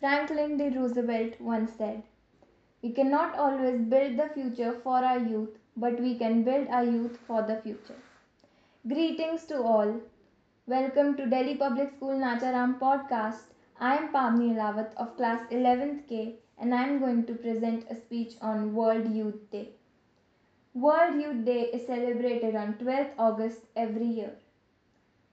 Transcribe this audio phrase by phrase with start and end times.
[0.00, 0.68] Franklin D.
[0.68, 2.04] Roosevelt once said,
[2.82, 7.18] We cannot always build the future for our youth, but we can build our youth
[7.26, 7.96] for the future.
[8.86, 10.00] Greetings to all.
[10.68, 13.40] Welcome to Delhi Public School Nacharam podcast.
[13.80, 17.96] I am Pavani Ahlawat of class 11th K and I am going to present a
[17.96, 19.70] speech on World Youth Day.
[20.74, 24.36] World Youth Day is celebrated on 12th August every year.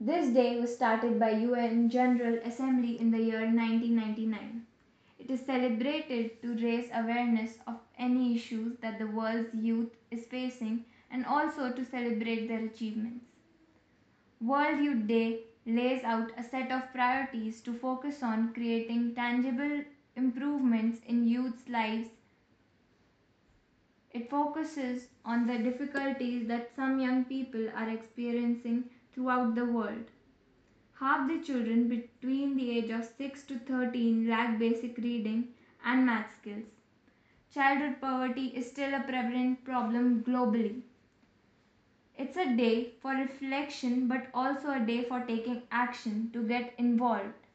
[0.00, 4.64] This day was started by UN General Assembly in the year 1999.
[5.18, 10.84] It is celebrated to raise awareness of any issues that the world's youth is facing
[11.10, 13.24] and also to celebrate their achievements.
[14.40, 19.82] World Youth Day lays out a set of priorities to focus on creating tangible
[20.14, 22.10] improvements in youth's lives.
[24.12, 28.84] It focuses on the difficulties that some young people are experiencing
[29.18, 30.04] throughout the world.
[31.00, 35.54] Half the children between the age of 6 to 13 lack basic reading
[35.84, 36.66] and math skills.
[37.52, 40.82] Childhood poverty is still a prevalent problem globally.
[42.18, 47.46] It's a day for reflection but also a day for taking action to get involved.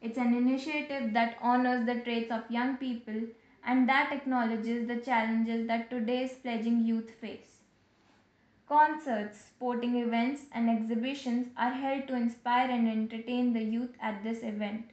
[0.00, 3.22] It's an initiative that honors the traits of young people
[3.64, 7.61] and that acknowledges the challenges that today's fledgling youth face.
[8.68, 14.42] Concerts, sporting events, and exhibitions are held to inspire and entertain the youth at this
[14.42, 14.86] event.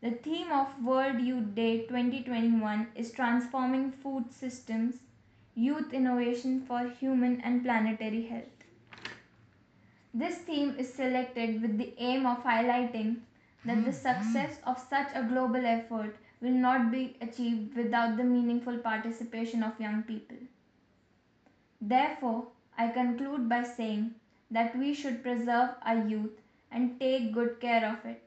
[0.00, 4.96] The theme of World Youth Day 2021 is Transforming Food Systems
[5.54, 8.64] Youth Innovation for Human and Planetary Health.
[10.14, 13.20] This theme is selected with the aim of highlighting
[13.64, 14.22] that the mm-hmm.
[14.24, 19.80] success of such a global effort will not be achieved without the meaningful participation of
[19.80, 20.36] young people.
[21.82, 24.14] Therefore, I conclude by saying
[24.50, 28.22] that we should preserve our youth and take good care of it,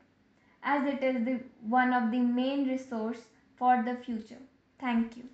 [0.61, 4.43] as it is the, one of the main resource for the future.
[4.79, 5.29] Thank you.